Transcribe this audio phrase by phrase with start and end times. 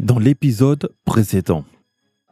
[0.00, 1.64] Dans l'épisode précédent,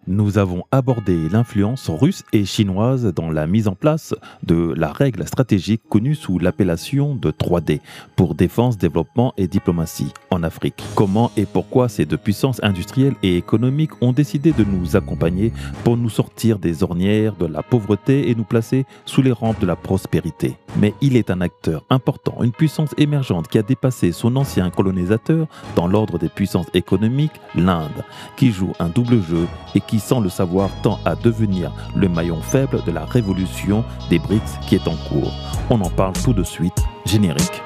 [0.07, 5.27] nous avons abordé l'influence russe et chinoise dans la mise en place de la règle
[5.27, 7.81] stratégique connue sous l'appellation de 3D
[8.17, 10.83] pour défense, développement et diplomatie en Afrique.
[10.95, 15.53] Comment et pourquoi ces deux puissances industrielles et économiques ont décidé de nous accompagner
[15.85, 19.67] pour nous sortir des ornières de la pauvreté et nous placer sous les rampes de
[19.67, 20.57] la prospérité?
[20.79, 25.47] Mais il est un acteur important, une puissance émergente qui a dépassé son ancien colonisateur
[25.77, 28.05] dans l'ordre des puissances économiques, l'Inde,
[28.37, 32.09] qui joue un double jeu et qui qui, sans le savoir, tend à devenir le
[32.09, 35.35] maillon faible de la révolution des BRICS qui est en cours.
[35.69, 37.61] On en parle tout de suite, générique.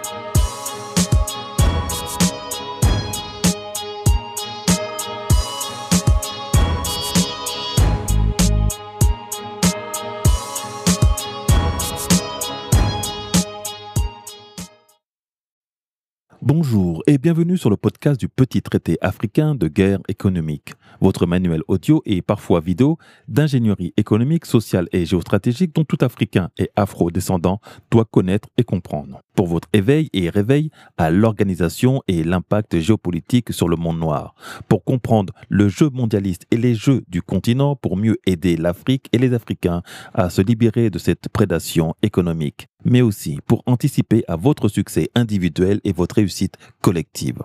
[16.48, 21.60] Bonjour et bienvenue sur le podcast du petit traité africain de guerre économique, votre manuel
[21.66, 28.04] audio et parfois vidéo d'ingénierie économique, sociale et géostratégique dont tout Africain et afro-descendant doit
[28.04, 29.22] connaître et comprendre.
[29.34, 34.36] Pour votre éveil et réveil à l'organisation et l'impact géopolitique sur le monde noir,
[34.68, 39.18] pour comprendre le jeu mondialiste et les jeux du continent pour mieux aider l'Afrique et
[39.18, 39.82] les Africains
[40.14, 45.80] à se libérer de cette prédation économique mais aussi pour anticiper à votre succès individuel
[45.84, 47.42] et votre réussite collective.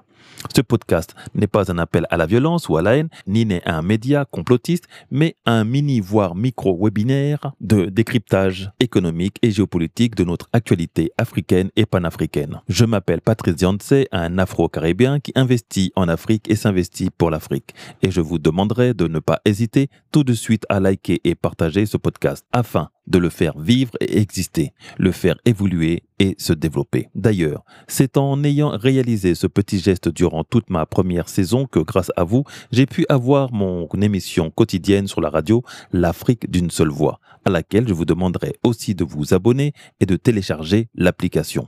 [0.55, 3.67] Ce podcast n'est pas un appel à la violence ou à la haine, ni n'est
[3.67, 10.49] un média complotiste, mais un mini voire micro-webinaire de décryptage économique et géopolitique de notre
[10.53, 12.61] actualité africaine et panafricaine.
[12.67, 17.73] Je m'appelle Patrice Dianse, un afro-caribéen qui investit en Afrique et s'investit pour l'Afrique.
[18.01, 21.85] Et je vous demanderai de ne pas hésiter tout de suite à liker et partager
[21.85, 27.09] ce podcast afin de le faire vivre et exister, le faire évoluer et se développer.
[27.15, 32.11] D'ailleurs, c'est en ayant réalisé ce petit geste durant toute ma première saison que grâce
[32.15, 37.19] à vous, j'ai pu avoir mon émission quotidienne sur la radio L'Afrique d'une seule voix,
[37.45, 41.67] à laquelle je vous demanderai aussi de vous abonner et de télécharger l'application.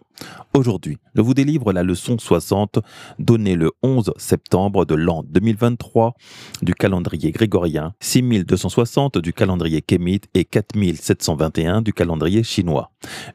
[0.54, 2.80] Aujourd'hui, je vous délivre la leçon 60
[3.20, 6.14] donnée le 11 septembre de l'an 2023
[6.62, 12.92] du calendrier grégorien, 6260 du calendrier kémite et 4721 du calendrier chinois.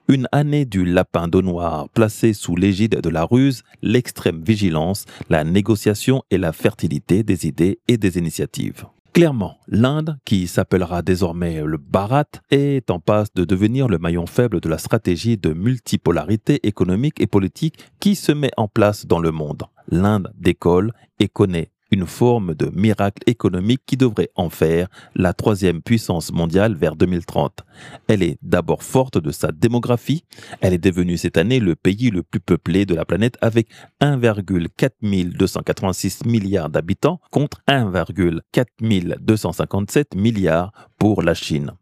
[0.09, 5.45] Une année du lapin d'eau noir placé sous l'égide de la ruse, l'extrême vigilance, la
[5.45, 8.87] négociation et la fertilité des idées et des initiatives.
[9.19, 14.61] Clairement, l'Inde, qui s'appellera désormais le Bharat, est en passe de devenir le maillon faible
[14.61, 19.33] de la stratégie de multipolarité économique et politique qui se met en place dans le
[19.33, 19.65] monde.
[19.89, 25.81] L'Inde décolle et connaît une forme de miracle économique qui devrait en faire la troisième
[25.83, 27.65] puissance mondiale vers 2030.
[28.09, 30.25] Elle est d'abord forte de sa démographie.
[30.61, 33.69] Elle est devenue cette année le pays le plus peuplé de la planète avec
[34.01, 41.73] 1,4286 milliards d'habitants contre 1,4257 milliards pour la Chine.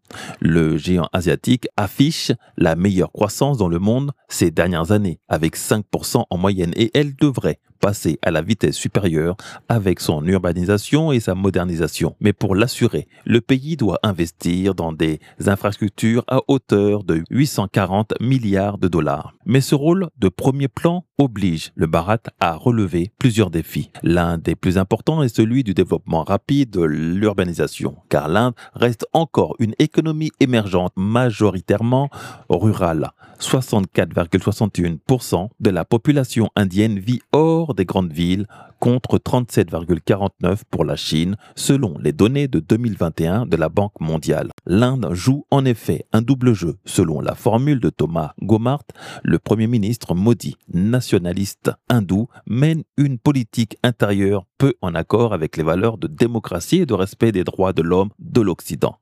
[0.40, 6.24] Le géant asiatique affiche la meilleure croissance dans le monde ces dernières années, avec 5%
[6.28, 9.36] en moyenne, et elle devrait passer à la vitesse supérieure
[9.68, 12.16] avec son urbanisation et sa modernisation.
[12.20, 18.78] Mais pour l'assurer, le pays doit investir dans des infrastructures à hauteur de 840 milliards
[18.78, 19.34] de dollars.
[19.44, 23.90] Mais ce rôle de premier plan oblige le Bharat à relever plusieurs défis.
[24.02, 29.56] L'un des plus importants est celui du développement rapide de l'urbanisation, car l'Inde reste encore
[29.58, 32.08] une économie émergente majoritairement
[32.48, 33.10] rurale.
[33.40, 38.46] 64,61% de la population indienne vit hors des grandes villes
[38.80, 44.50] contre 37,49 pour la Chine, selon les données de 2021 de la Banque mondiale.
[44.66, 48.84] L'Inde joue en effet un double jeu, selon la formule de Thomas Gomart,
[49.22, 55.62] le Premier ministre maudit nationaliste hindou mène une politique intérieure peu en accord avec les
[55.62, 58.98] valeurs de démocratie et de respect des droits de l'homme de l'Occident.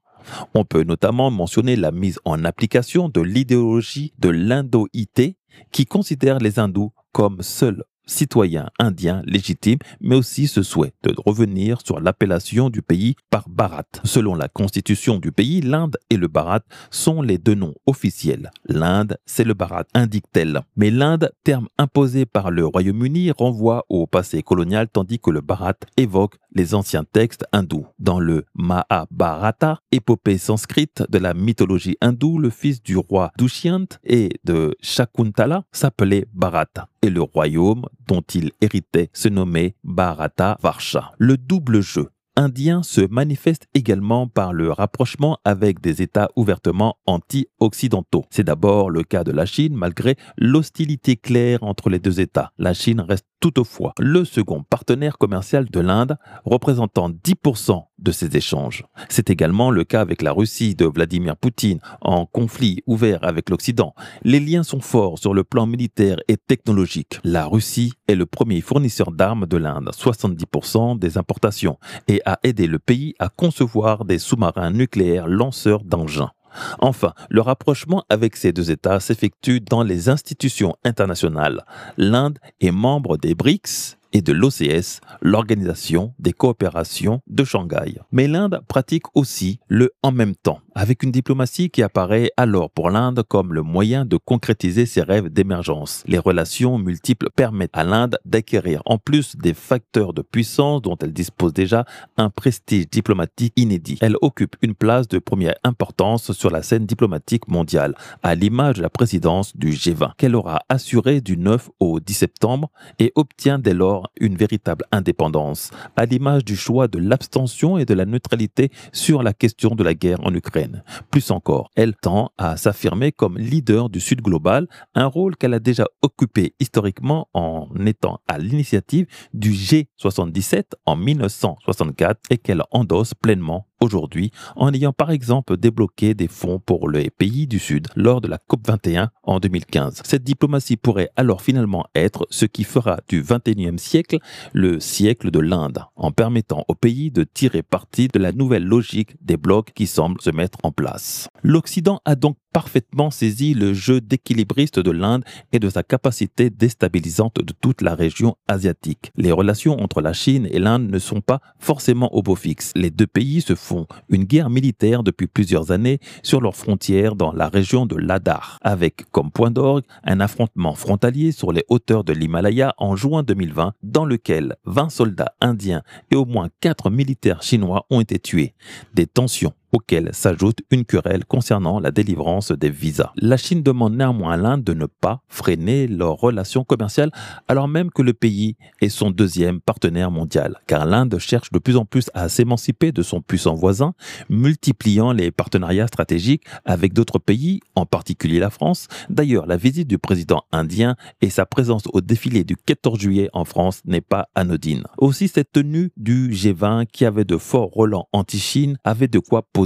[0.55, 5.37] On peut notamment mentionner la mise en application de l'idéologie de l'indoïté
[5.71, 11.79] qui considère les hindous comme seuls citoyen indien légitime, mais aussi ce souhait de revenir
[11.85, 13.85] sur l'appellation du pays par Bharat.
[14.05, 18.51] Selon la constitution du pays, l'Inde et le Bharat sont les deux noms officiels.
[18.67, 20.63] L'Inde, c'est le Bharat, indique-t-elle.
[20.77, 25.75] Mais l'Inde, terme imposé par le Royaume-Uni, renvoie au passé colonial, tandis que le Bharat
[25.97, 27.87] évoque les anciens textes hindous.
[27.99, 34.31] Dans le Mahabharata, épopée sanscrite de la mythologie hindoue, le fils du roi Dushyant et
[34.45, 41.13] de Shakuntala s'appelait Bharata et le royaume dont il héritait se nommait Bharata Varsha.
[41.19, 48.25] Le double jeu indien se manifeste également par le rapprochement avec des États ouvertement anti-occidentaux.
[48.31, 52.53] C'est d'abord le cas de la Chine malgré l'hostilité claire entre les deux États.
[52.59, 58.85] La Chine reste toutefois le second partenaire commercial de l'Inde, représentant 10% de ces échanges.
[59.09, 63.95] C'est également le cas avec la Russie de Vladimir Poutine, en conflit ouvert avec l'Occident.
[64.23, 67.19] Les liens sont forts sur le plan militaire et technologique.
[67.25, 72.67] La Russie est le premier fournisseur d'armes de l'Inde, 70% des importations, et a aidé
[72.67, 76.31] le pays à concevoir des sous-marins nucléaires lanceurs d'engins.
[76.79, 81.65] Enfin, le rapprochement avec ces deux États s'effectue dans les institutions internationales.
[81.97, 87.99] L'Inde est membre des BRICS et de l'OCS, l'Organisation des coopérations de Shanghai.
[88.13, 92.91] Mais l'Inde pratique aussi le en même temps, avec une diplomatie qui apparaît alors pour
[92.91, 96.03] l'Inde comme le moyen de concrétiser ses rêves d'émergence.
[96.07, 101.13] Les relations multiples permettent à l'Inde d'acquérir, en plus des facteurs de puissance dont elle
[101.13, 101.85] dispose déjà,
[102.17, 103.99] un prestige diplomatique inédit.
[104.01, 108.83] Elle occupe une place de première importance sur la scène diplomatique mondiale, à l'image de
[108.83, 113.75] la présidence du G20, qu'elle aura assurée du 9 au 10 septembre et obtient dès
[113.75, 119.23] lors une véritable indépendance, à l'image du choix de l'abstention et de la neutralité sur
[119.23, 120.64] la question de la guerre en Ukraine.
[121.11, 125.61] Plus encore, elle tend à s'affirmer comme leader du Sud global, un rôle qu'elle a
[125.61, 133.67] déjà occupé historiquement en étant à l'initiative du G77 en 1964 et qu'elle endosse pleinement
[133.85, 138.29] aujourd'hui en ayant par exemple débloqué des fonds pour les pays du Sud lors de
[138.29, 140.03] la COP21 en 2015.
[140.05, 144.19] Cette diplomatie pourrait alors finalement être ce qui fera du 21e siècle
[144.53, 149.17] le siècle de l'Inde, en permettant au pays de tirer parti de la nouvelle logique
[149.21, 151.29] des blocs qui semblent se mettre en place.
[151.43, 157.41] L'Occident a donc parfaitement saisi le jeu d'équilibriste de l'Inde et de sa capacité déstabilisante
[157.45, 159.11] de toute la région asiatique.
[159.17, 162.71] Les relations entre la Chine et l'Inde ne sont pas forcément au beau fixe.
[162.77, 167.33] Les deux pays se font une guerre militaire depuis plusieurs années sur leurs frontières dans
[167.33, 172.13] la région de Ladakh, avec comme point d'orgue un affrontement frontalier sur les hauteurs de
[172.13, 177.85] l'Himalaya en juin 2020, dans lequel 20 soldats indiens et au moins 4 militaires chinois
[177.91, 178.55] ont été tués.
[178.95, 183.13] Des tensions auquel s'ajoute une querelle concernant la délivrance des visas.
[183.17, 187.11] La Chine demande néanmoins à l'Inde de ne pas freiner leurs relations commerciales
[187.49, 191.77] alors même que le pays est son deuxième partenaire mondial, car l'Inde cherche de plus
[191.77, 193.95] en plus à s'émanciper de son puissant voisin,
[194.31, 198.87] multipliant les partenariats stratégiques avec d'autres pays, en particulier la France.
[199.11, 203.45] D'ailleurs, la visite du président indien et sa présence au défilé du 14 juillet en
[203.45, 204.85] France n'est pas anodine.
[204.99, 209.64] Aussi, cette tenue du G20 qui avait de forts relents anti-Chine avait de quoi poser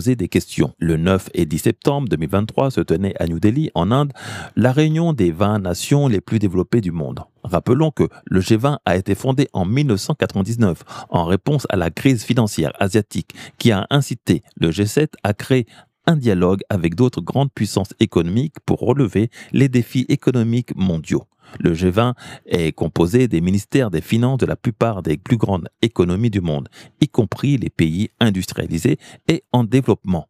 [0.78, 4.12] Le 9 et 10 septembre 2023 se tenait à New Delhi, en Inde,
[4.56, 7.20] la réunion des 20 nations les plus développées du monde.
[7.42, 12.72] Rappelons que le G20 a été fondé en 1999 en réponse à la crise financière
[12.78, 15.66] asiatique qui a incité le G7 à créer
[16.06, 21.24] un dialogue avec d'autres grandes puissances économiques pour relever les défis économiques mondiaux.
[21.58, 22.14] Le G20
[22.46, 26.68] est composé des ministères des Finances de la plupart des plus grandes économies du monde,
[27.00, 28.98] y compris les pays industrialisés
[29.28, 30.28] et en développement.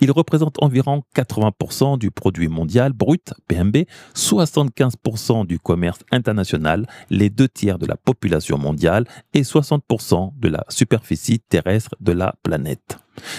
[0.00, 3.84] Il représente environ 80% du produit mondial brut, PMB,
[4.14, 10.64] 75% du commerce international, les deux tiers de la population mondiale et 60% de la
[10.68, 12.98] superficie terrestre de la planète.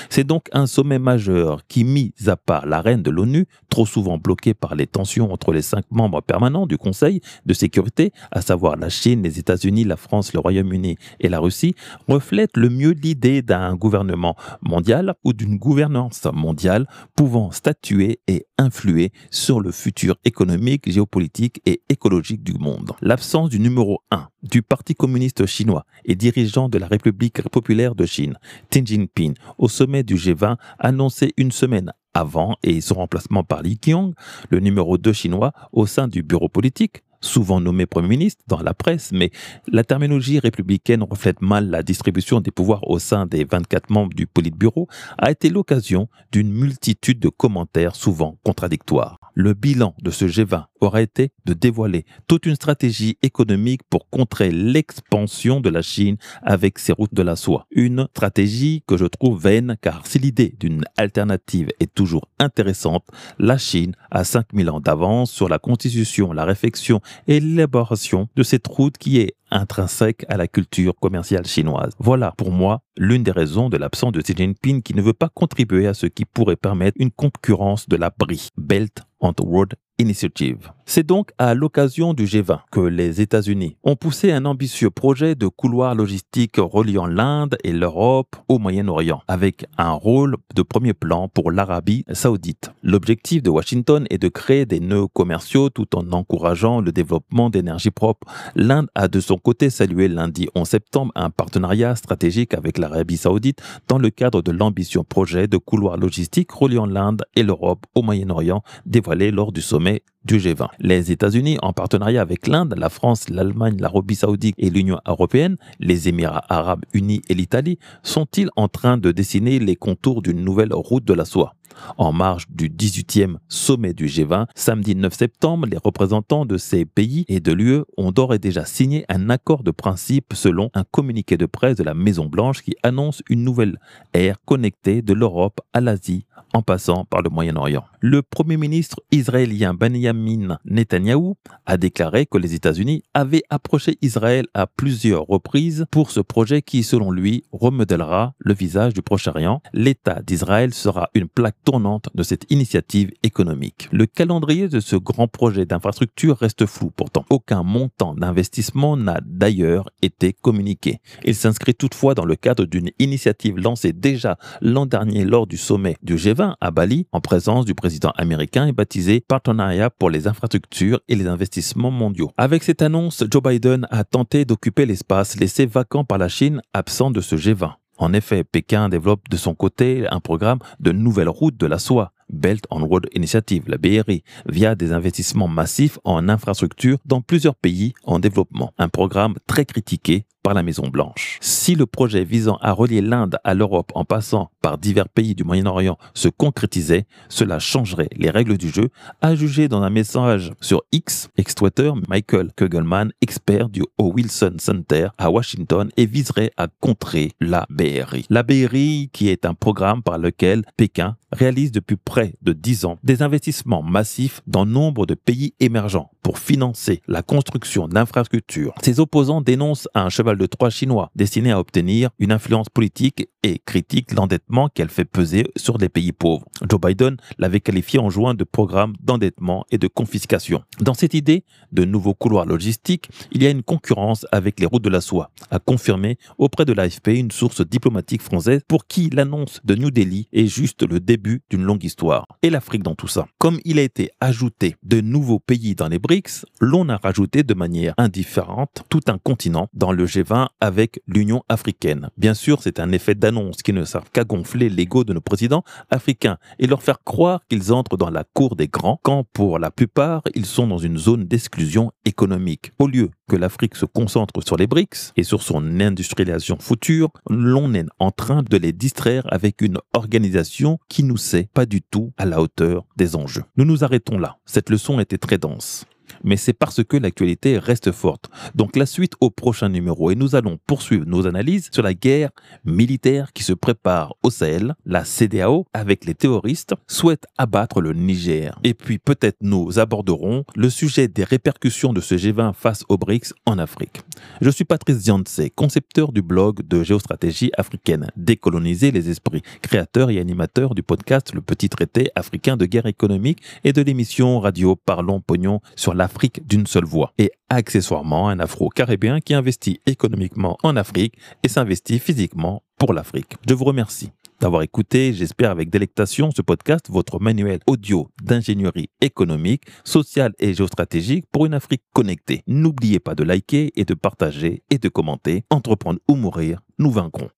[0.10, 4.18] C'est donc un sommet majeur qui, mis à part la reine de l'ONU, trop souvent
[4.18, 8.76] bloquée par les tensions entre les cinq membres permanents du Conseil de sécurité, à savoir
[8.76, 11.76] la Chine, les États-Unis, la France, le Royaume-Uni et la Russie,
[12.08, 19.12] reflète le mieux l'idée d'un gouvernement mondial ou d'une gouvernance mondiale pouvant statuer et influer
[19.32, 22.94] sur le futur économique, géopolitique et écologique du monde.
[23.02, 28.06] L'absence du numéro 1 du Parti communiste chinois et dirigeant de la République populaire de
[28.06, 28.38] Chine,
[28.72, 29.34] Xi Jinping,
[29.68, 34.14] au sommet du G20, annoncé une semaine avant et son remplacement par Li Qiang,
[34.50, 38.74] le numéro 2 chinois, au sein du bureau politique, souvent nommé Premier ministre dans la
[38.74, 39.32] presse, mais
[39.68, 44.28] la terminologie républicaine reflète mal la distribution des pouvoirs au sein des 24 membres du
[44.28, 49.20] Politburo, a été l'occasion d'une multitude de commentaires souvent contradictoires.
[49.34, 54.52] Le bilan de ce G20 aura été de dévoiler toute une stratégie économique pour contrer
[54.52, 57.68] l'expansion de la Chine avec ses routes de la soie.
[57.72, 63.06] Une stratégie que je trouve vaine car si l'idée d'une alternative est toujours intéressante,
[63.38, 68.68] la Chine a 5000 ans d'avance sur la constitution, la réflexion et l'élaboration de cette
[68.68, 71.94] route qui est intrinsèque à la culture commerciale chinoise.
[72.00, 75.30] Voilà pour moi l'une des raisons de l'absence de Xi Jinping qui ne veut pas
[75.30, 80.72] contribuer à ce qui pourrait permettre une concurrence de la BRI, Belt and Road Initiative.
[80.86, 85.48] C'est donc à l'occasion du G20 que les États-Unis ont poussé un ambitieux projet de
[85.48, 91.52] couloir logistique reliant l'Inde et l'Europe au Moyen-Orient, avec un rôle de premier plan pour
[91.52, 92.72] l'Arabie saoudite.
[92.84, 97.92] L'objectif de Washington est de créer des nœuds commerciaux tout en encourageant le développement d'énergie
[97.92, 98.28] propre.
[98.56, 103.62] L'Inde a de son côté salué lundi 11 septembre un partenariat stratégique avec l'Arabie saoudite
[103.88, 108.64] dans le cadre de l'ambitieux projet de couloir logistique reliant l'Inde et l'Europe au Moyen-Orient
[108.86, 110.68] dévoilé lors du sommet du G20.
[110.80, 116.10] Les États-Unis, en partenariat avec l'Inde, la France, l'Allemagne, l'Arabie saoudite et l'Union européenne, les
[116.10, 121.06] Émirats arabes unis et l'Italie, sont-ils en train de dessiner les contours d'une nouvelle route
[121.06, 121.54] de la soie?
[121.98, 127.26] En marge du 18e sommet du G20, samedi 9 septembre, les représentants de ces pays
[127.28, 131.38] et de l'UE ont d'ores et déjà signé un accord de principe selon un communiqué
[131.38, 133.80] de presse de la Maison-Blanche qui annonce une nouvelle
[134.14, 137.84] ère connectée de l'Europe à l'Asie en passant par le Moyen-Orient.
[138.00, 144.68] Le Premier ministre israélien Benjamin Netanyahou a déclaré que les États-Unis avaient approché Israël à
[144.68, 149.62] plusieurs reprises pour ce projet qui, selon lui, remodèlera le visage du Proche-Orient.
[149.74, 153.90] L'État d'Israël sera une plaque tournante de cette initiative économique.
[153.92, 157.26] Le calendrier de ce grand projet d'infrastructure reste flou pourtant.
[157.30, 161.02] Aucun montant d'investissement n'a d'ailleurs été communiqué.
[161.26, 165.98] Il s'inscrit toutefois dans le cadre d'une initiative lancée déjà l'an dernier lors du sommet
[166.04, 171.02] du G20 à Bali en présence du président américain et baptisé Partenariat pour les infrastructures
[171.10, 172.32] et les investissements mondiaux.
[172.38, 177.12] Avec cette annonce, Joe Biden a tenté d'occuper l'espace laissé vacant par la Chine absent
[177.12, 177.74] de ce G20.
[177.98, 182.14] En effet, Pékin développe de son côté un programme de nouvelles routes de la soie,
[182.30, 187.94] Belt on Road Initiative, la BRI, via des investissements massifs en infrastructures dans plusieurs pays
[188.04, 188.74] en développement.
[188.78, 191.40] Un programme très critiqué par la Maison Blanche.
[191.42, 195.44] Si le projet visant à relier l'Inde à l'Europe en passant par divers pays du
[195.44, 198.88] Moyen-Orient se concrétisait, cela changerait les règles du jeu,
[199.22, 204.14] a jugé dans un message sur X, ex-Twitter, Michael Kugelman, expert du O.
[204.16, 208.26] Wilson Center à Washington et viserait à contrer la BRI.
[208.30, 212.98] La BRI qui est un programme par lequel Pékin réalise depuis près de 10 ans
[213.04, 218.74] des investissements massifs dans nombre de pays émergents pour financer la construction d'infrastructures.
[218.82, 223.60] Ses opposants dénoncent un cheval de Troie chinois destiné à obtenir une influence politique et
[223.66, 226.46] critiquent l'endettement qu'elle fait peser sur les pays pauvres.
[226.70, 230.64] Joe Biden l'avait qualifié en juin de programme d'endettement et de confiscation.
[230.82, 234.84] Dans cette idée de nouveaux couloirs logistiques, il y a une concurrence avec les routes
[234.84, 239.62] de la soie, a confirmé auprès de l'AFP une source diplomatique française pour qui l'annonce
[239.64, 242.07] de New Delhi est juste le début d'une longue histoire.
[242.42, 243.28] Et l'Afrique dans tout ça.
[243.38, 247.54] Comme il a été ajouté de nouveaux pays dans les BRICS, l'on a rajouté de
[247.54, 252.10] manière indifférente tout un continent dans le G20 avec l'Union africaine.
[252.18, 255.64] Bien sûr, c'est un effet d'annonce qui ne sert qu'à gonfler l'ego de nos présidents
[255.90, 259.72] africains et leur faire croire qu'ils entrent dans la cour des grands quand pour la
[259.72, 262.72] plupart ils sont dans une zone d'exclusion économique.
[262.80, 267.74] Au lieu que l'Afrique se concentre sur les BRICS et sur son industrialisation future, l'on
[267.74, 271.97] est en train de les distraire avec une organisation qui nous sait pas du tout
[272.18, 273.44] à la hauteur des enjeux.
[273.56, 274.38] Nous nous arrêtons là.
[274.46, 275.86] Cette leçon était très dense
[276.24, 278.30] mais c'est parce que l'actualité reste forte.
[278.56, 282.30] Donc la suite au prochain numéro et nous allons poursuivre nos analyses sur la guerre
[282.66, 284.76] militaire qui se prépare au Sahel.
[284.86, 288.60] La CDAO, avec les terroristes, souhaite abattre le Niger.
[288.64, 293.34] Et puis peut-être nous aborderons le sujet des répercussions de ce G20 face aux BRICS
[293.46, 294.02] en Afrique.
[294.42, 300.20] Je suis Patrice Diantse, concepteur du blog de géostratégie africaine, décoloniser les esprits, créateur et
[300.20, 305.22] animateur du podcast Le Petit Traité africain de guerre économique et de l'émission radio Parlons
[305.22, 307.14] Pognon sur l'Afrique d'une seule voix.
[307.18, 313.36] Et accessoirement un afro-caribéen qui investit économiquement en Afrique et s'investit physiquement pour l'Afrique.
[313.48, 319.64] Je vous remercie d'avoir écouté, j'espère avec délectation, ce podcast, votre manuel audio d'ingénierie économique,
[319.84, 322.44] sociale et géostratégique pour une Afrique connectée.
[322.48, 325.44] N'oubliez pas de liker et de partager et de commenter.
[325.50, 327.30] Entreprendre ou mourir, nous vaincrons.